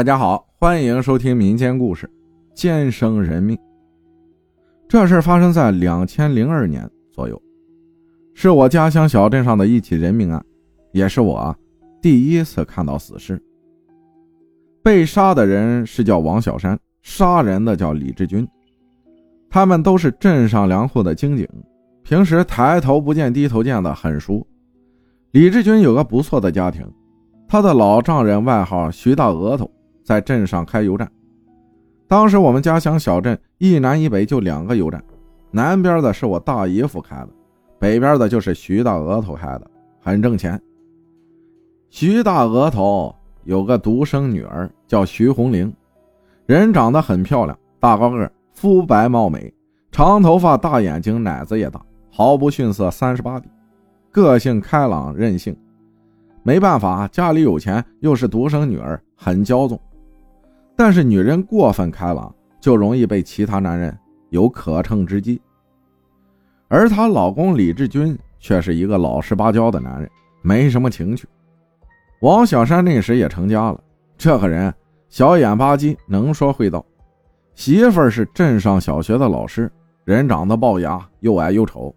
[0.00, 2.06] 大家好，欢迎收听民间故事
[2.54, 3.54] 《奸生人命》。
[4.88, 7.38] 这事发生在两千零二年左右，
[8.32, 10.42] 是我家乡小镇上的一起人命案，
[10.92, 11.54] 也是我
[12.00, 13.38] 第一次看到死尸。
[14.82, 18.48] 被杀的人是叫王小山，杀人的叫李志军。
[19.50, 21.46] 他们都是镇上粮库的经警，
[22.02, 24.46] 平时抬头不见低头见的很熟。
[25.32, 26.90] 李志军有个不错的家庭，
[27.46, 29.70] 他的老丈人外号徐大额头。
[30.10, 31.08] 在镇上开油站，
[32.08, 35.00] 当时我们家乡小镇一南一北就两个油站，
[35.52, 37.28] 南边的是我大姨夫开的，
[37.78, 39.70] 北边的就是徐大额头开的，
[40.00, 40.60] 很挣钱。
[41.90, 45.72] 徐大额头有个独生女儿叫徐红玲，
[46.44, 49.54] 人长得很漂亮，大高个，肤白貌美，
[49.92, 53.48] 长头发，大眼睛，奶子也大，毫不逊色三十八弟，
[54.10, 55.56] 个性开朗任性。
[56.42, 59.80] 没办法，家里有钱，又是独生女儿，很骄纵。
[60.76, 63.96] 但是女人过分开朗，就容易被其他男人
[64.30, 65.40] 有可乘之机。
[66.68, 71.26] 而她老公李志军却是一个老实巴交的男人，没什么情趣。
[72.20, 73.80] 王小山那时也成家了，
[74.16, 74.72] 这个人
[75.08, 76.84] 小眼巴鸡，能说会道。
[77.54, 79.70] 媳妇是镇上小学的老师，
[80.04, 81.94] 人长得龅牙，又矮又丑。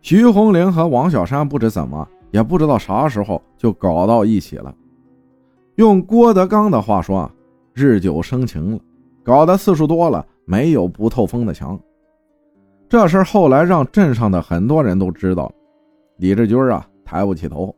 [0.00, 4.72] 徐红玲和王小山不知怎么，也不知道啥时候就搞到一起了。
[5.76, 7.33] 用郭德纲的话说啊。
[7.74, 8.80] 日久生情了，
[9.24, 11.78] 搞的次数多了，没有不透风的墙。
[12.88, 15.52] 这事后来让镇上的很多人都知道了。
[16.18, 17.74] 李志军啊，抬不起头，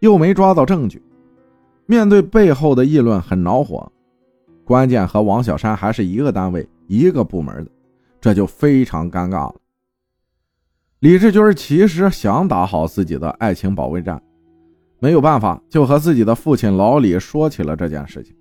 [0.00, 1.02] 又没抓到证据，
[1.86, 3.90] 面对背后的议论很恼火。
[4.64, 7.70] 关键和王小山还是一个单位、一个部门的，
[8.20, 9.54] 这就非常尴尬了。
[10.98, 14.22] 李志军其实想打好自己的爱情保卫战，
[14.98, 18.36] 没有办法，就和自己的父亲老李说起了这件事情。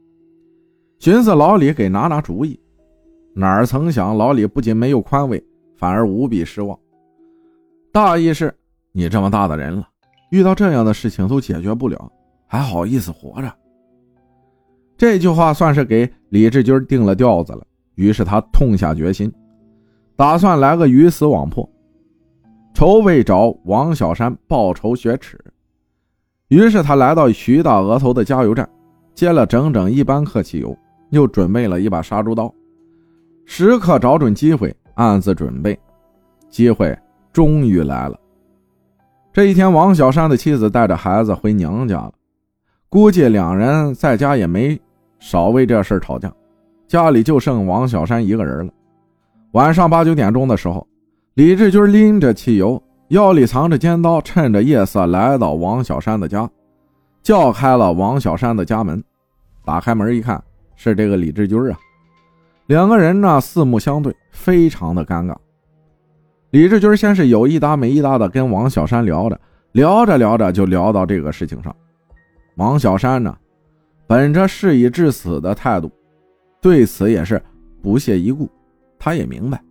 [1.01, 2.59] 寻思老李给拿拿主意，
[3.33, 5.43] 哪儿曾想老李不仅没有宽慰，
[5.75, 6.77] 反而无比失望。
[7.91, 8.53] 大意是：
[8.91, 9.89] 你这么大的人了，
[10.29, 12.07] 遇到这样的事情都解决不了，
[12.45, 13.51] 还好意思活着？
[14.95, 17.65] 这句话算是给李志军定了调子了。
[17.95, 19.33] 于是他痛下决心，
[20.15, 21.67] 打算来个鱼死网破，
[22.75, 25.35] 筹备找王小山报仇雪耻。
[26.49, 28.69] 于是他来到徐大额头的加油站，
[29.15, 30.77] 接了整整一班客汽油。
[31.11, 32.53] 又准备了一把杀猪刀，
[33.45, 35.77] 时刻找准机会，暗自准备。
[36.49, 36.97] 机会
[37.31, 38.19] 终于来了。
[39.31, 42.11] 这一天，王小山的妻子带着孩子回娘家了，
[42.89, 44.79] 估计两人在家也没
[45.19, 46.29] 少为这事吵架。
[46.87, 48.73] 家里就剩王小山一个人了。
[49.51, 50.85] 晚上八九点钟的时候，
[51.35, 56.49] 李志军拎着汽油，腰里藏着尖刀，趁着夜色来到王小山的家，
[57.21, 59.01] 叫开了王小山的家门。
[59.63, 60.41] 打开门一看。
[60.83, 61.77] 是这个李志军啊，
[62.65, 65.35] 两个人呢四目相对，非常的尴尬。
[66.49, 69.39] 李志军先是有一搭没一搭的跟王小山聊着，
[69.73, 71.75] 聊着聊着就聊到这个事情上。
[72.55, 73.37] 王小山呢，
[74.07, 75.91] 本着事已至此的态度，
[76.59, 77.39] 对此也是
[77.79, 78.49] 不屑一顾。
[78.97, 79.63] 他也明白，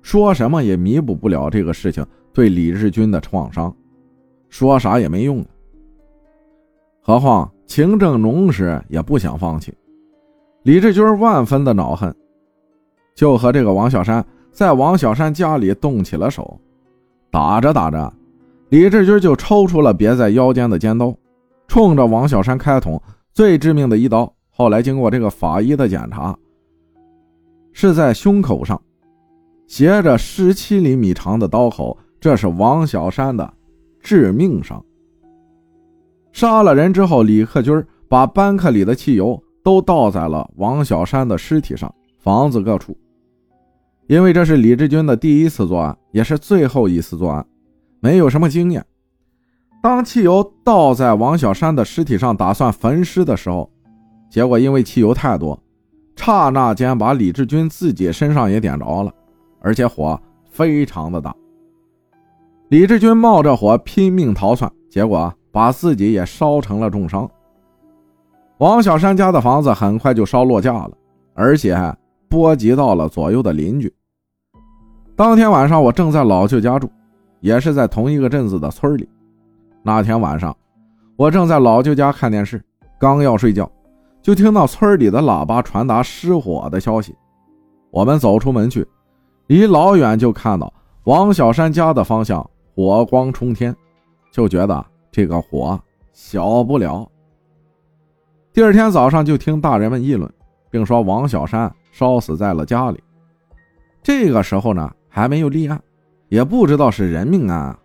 [0.00, 3.76] 说什么也弥补不了这个事情对李志军的创伤，
[4.48, 5.46] 说啥也没用啊。
[7.02, 9.74] 何况情正浓时，也不想放弃。
[10.68, 12.14] 李志军万分的恼恨，
[13.14, 16.60] 就和这个王小山在王小山家里动起了手。
[17.30, 18.12] 打着打着，
[18.68, 21.16] 李志军就抽出了别在腰间的尖刀，
[21.68, 23.00] 冲着王小山开捅。
[23.32, 26.36] 最致命的一刀，后来经过这个法医的检查，
[27.72, 28.78] 是在胸口上，
[29.66, 33.50] 斜着十七厘米长的刀口，这是王小山的
[34.02, 34.84] 致命伤。
[36.30, 39.42] 杀了人之后，李克军把班克里的汽油。
[39.68, 42.96] 都倒在了王小山的尸体上，房子各处。
[44.06, 47.46] 因为这是李志军的第一次作案，也是最后一次作案，
[48.00, 48.82] 没有什么经验。
[49.82, 53.70] 当汽油倒在王小山的尸体上，打算焚尸的时候，
[54.30, 55.62] 结果因为汽油太多，
[56.16, 59.12] 刹那间把李志军自己身上也点着了，
[59.60, 60.18] 而且火
[60.50, 61.36] 非常的大。
[62.70, 67.30] 李志军冒着火拼命逃窜，结果把自己也烧成了重伤。
[68.58, 70.90] 王小山家的房子很快就烧落架了，
[71.32, 71.76] 而且
[72.28, 73.92] 波及到了左右的邻居。
[75.14, 76.90] 当天晚上，我正在老舅家住，
[77.38, 79.08] 也是在同一个镇子的村里。
[79.80, 80.56] 那天晚上，
[81.16, 82.60] 我正在老舅家看电视，
[82.98, 83.70] 刚要睡觉，
[84.20, 87.14] 就听到村里的喇叭传达失火的消息。
[87.92, 88.84] 我们走出门去，
[89.46, 90.72] 离老远就看到
[91.04, 92.44] 王小山家的方向
[92.74, 93.74] 火光冲天，
[94.32, 95.80] 就觉得这个火
[96.12, 97.08] 小不了。
[98.58, 100.28] 第二天早上就听大人们议论，
[100.68, 103.00] 并说王小山烧死在了家里。
[104.02, 105.80] 这个时候呢，还没有立案，
[106.28, 107.78] 也不知道是人命案啊。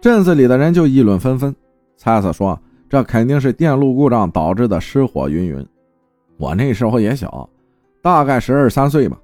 [0.00, 1.52] 镇子里的人就议论纷纷，
[1.96, 2.56] 猜测说
[2.88, 5.66] 这肯定是电路故障导致的失火云云。
[6.36, 7.50] 我那时候也小，
[8.00, 9.18] 大概十二三岁吧，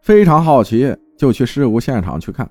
[0.00, 2.50] 非常好奇，就去事故现场去看，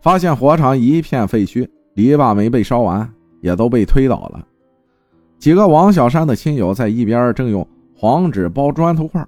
[0.00, 3.06] 发现火场一片废墟，篱笆没被烧完，
[3.42, 4.46] 也都被推倒了。
[5.40, 7.66] 几个王小山的亲友在一边正用
[7.96, 9.26] 黄纸包砖头块，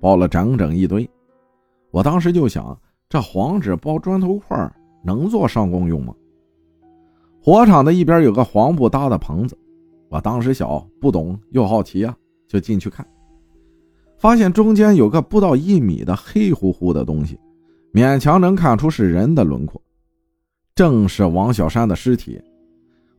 [0.00, 1.08] 包了整整一堆。
[1.92, 2.76] 我当时就想，
[3.08, 4.70] 这黄纸包砖头块
[5.04, 6.12] 能做上供用吗？
[7.40, 9.56] 火场的一边有个黄布搭的棚子，
[10.08, 12.14] 我当时小不懂又好奇啊。
[12.48, 13.06] 就进去看，
[14.18, 17.38] 发现中间有个不到一米的黑乎乎的东西，
[17.94, 19.80] 勉强能看出是人的轮廓，
[20.74, 22.38] 正是王小山的尸体。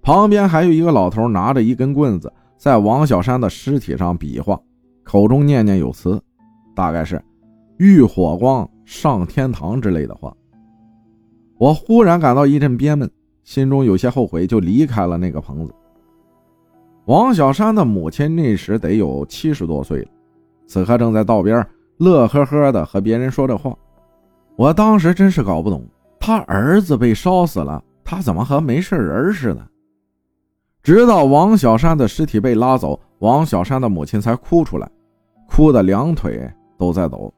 [0.03, 4.59] 旁边还有一个老头拿着一根棍子，在王小山的尸体上比划，
[5.01, 6.21] 口中念念有词，
[6.75, 7.23] 大概是
[7.79, 10.35] “遇火光上天堂”之类的话。
[11.57, 13.09] 我忽然感到一阵憋闷，
[13.45, 15.73] 心中有些后悔，就离开了那个棚子。
[17.05, 20.07] 王小山的母亲那时得有七十多岁了，
[20.67, 21.65] 此刻正在道边
[21.97, 23.73] 乐呵呵的和别人说着话。
[24.57, 25.81] 我当时真是搞不懂，
[26.19, 29.65] 他儿子被烧死了，他怎么和没事人似的？
[30.83, 34.91] 直到王小山的尸体被拉走，王小山的母亲才哭出来，
[35.47, 37.33] 哭的两腿都在抖。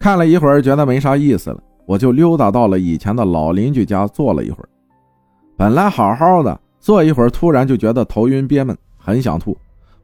[0.00, 4.68] 看了一会儿，觉得没啥意思了，我就溜达到了以前的老邻居家坐了一会儿。
[5.56, 6.60] 本来好好的。
[6.80, 9.54] 坐一会儿，突然就觉得头晕憋闷，很想吐，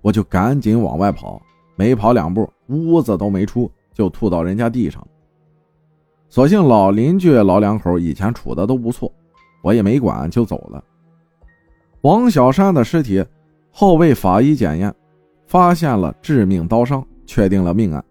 [0.03, 1.41] 我就赶紧往外跑。
[1.75, 5.05] 没跑两步，屋子都没出，就吐到人家地上。
[6.29, 9.11] 所幸老邻居老两口以前处的都不错，
[9.63, 10.85] 我也没管，就走了。
[12.03, 13.25] 王小山的尸体
[13.71, 14.95] 后被法医检验，
[15.47, 18.05] 发现了致命刀伤，确定了命案。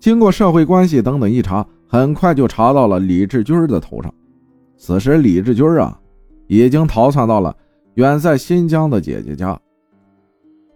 [0.00, 4.12] 经过社会关系等等一查，很快就查到了李志军的头上。
[4.76, 5.98] 此时李志军啊。
[6.50, 7.54] 已经逃窜到了
[7.96, 9.60] 远在新疆的姐姐家。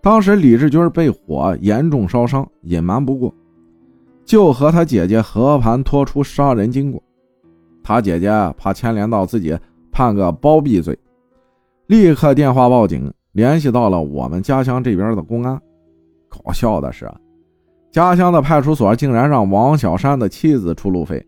[0.03, 3.35] 当时李志军被火严重烧伤，隐瞒不过，
[4.23, 7.03] 就和他姐姐和盘托出杀人经过。
[7.83, 8.29] 他姐姐
[8.59, 9.59] 怕牵连到自己，
[9.91, 10.95] 判个包庇罪，
[11.93, 15.61] 立刻电话报警，联系到了我们家乡这边的公安。
[16.27, 17.07] 搞笑的是，
[17.91, 21.23] 家乡的派出所竟然让王小山的妻子出路费，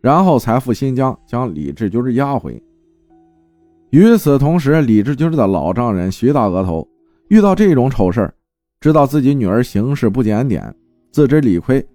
[0.00, 2.60] 然后才赴新疆将李志军押回。
[3.90, 6.84] 与此同时，李志军的老丈人徐大额头
[7.28, 8.28] 遇到这种丑事
[8.80, 10.74] 知道自己女儿行事不检点，
[11.12, 11.86] 自知理亏，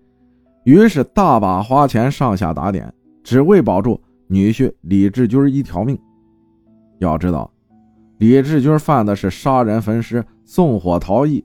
[0.64, 2.90] 于是大把花钱上下打点，
[3.26, 6.00] 只为保住女婿李志军一条命。
[7.00, 7.52] 要知道，
[8.18, 11.44] 李志军犯的是杀人焚尸、纵火逃逸，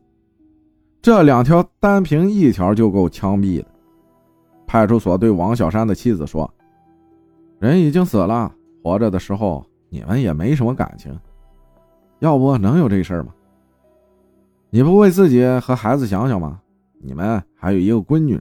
[1.03, 3.67] 这两条单凭一条就够枪毙的。
[4.67, 6.53] 派出所对王小山的妻子说
[7.59, 8.53] ：“人已经死了，
[8.83, 11.19] 活着的时候。”你们也没什么感情，
[12.21, 13.35] 要不能有这事儿吗？
[14.71, 16.61] 你不为自己和孩子想想吗？
[17.03, 18.41] 你们还有一个闺女。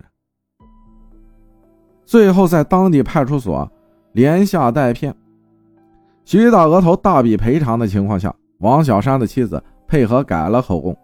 [2.05, 3.67] 最后在当地派出所
[4.11, 5.11] 连下带骗，
[6.29, 10.95] 徐大额头大笔赔偿的情况下，王小山的妻子配合改了口供，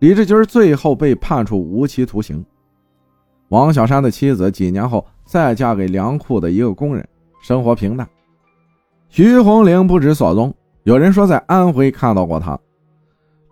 [0.00, 2.44] 李志军最后被判处无期徒刑。
[3.48, 7.08] 王小山的妻子几年后再嫁给粮库的一个工人，
[7.42, 8.06] 生活平淡。
[9.08, 12.60] 徐红玲不知所踪，有人说在安徽看到过他。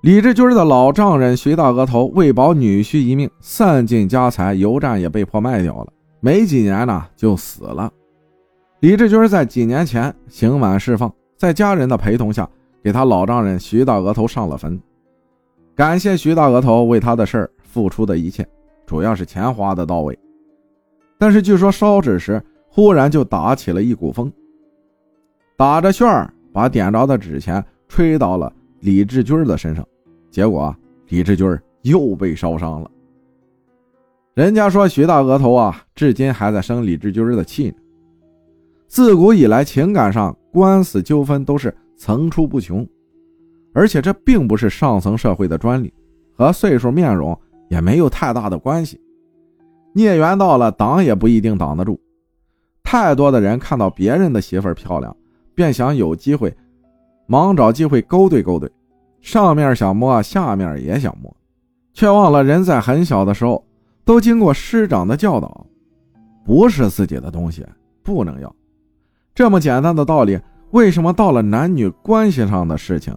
[0.02, 5.90] 李志军的老丈人徐大额头为保女婿一命，散尽家财，油站也被迫卖掉了。
[6.20, 7.90] 没几年呢，就死了。
[8.82, 12.50] 李志军在几年前刑满释放，在家人的陪同下，
[12.82, 14.76] 给他老丈人徐大额头上了坟，
[15.76, 18.44] 感谢徐大额头为他的事儿付出的一切，
[18.84, 20.18] 主要是钱花的到位。
[21.16, 24.32] 但是据说烧纸时，忽然就打起了一股风。
[25.56, 29.86] 打着旋儿，把点着的纸钱吹到了李志军的身上，
[30.28, 30.74] 结果
[31.06, 32.90] 李志军又被烧伤了。
[34.34, 37.74] 人家说徐大额头啊，至今还在生李志军的气呢。
[38.92, 42.86] 自古以来，情感上官司纠纷都是层出不穷，
[43.72, 45.90] 而且这并不是上层社会的专利，
[46.36, 47.34] 和岁数、面容
[47.70, 49.00] 也没有太大的关系。
[49.94, 51.98] 孽缘到了，挡也不一定挡得住。
[52.82, 55.16] 太多的人看到别人的媳妇漂亮。
[55.54, 56.54] 便想有机会，
[57.26, 58.70] 忙找机会勾兑勾兑，
[59.22, 61.34] 上面想摸，下面也想摸，
[61.94, 63.64] 却忘了人在很小的时候
[64.04, 65.66] 都经过师长的教导，
[66.44, 67.64] 不是自己的东西
[68.02, 68.54] 不能要。
[69.34, 70.38] 这么简单的道理，
[70.72, 73.14] 为什么到了男女关系上的事情，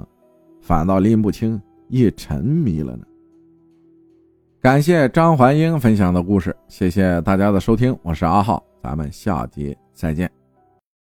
[0.61, 3.05] 反倒拎不清一沉迷了呢？
[4.61, 10.44] 感谢张怀英分享的故事，谢谢大家的收听，我是阿浩，咱们下集再见。